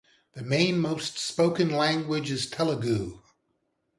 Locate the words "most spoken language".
0.79-2.31